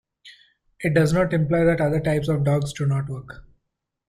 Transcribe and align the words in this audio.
It 0.79 0.95
does 0.95 1.13
not 1.13 1.31
imply 1.31 1.63
that 1.63 1.79
other 1.79 1.99
types 1.99 2.27
of 2.27 2.43
dogs 2.43 2.73
do 2.73 2.87
not 2.87 3.07
work. 3.07 3.45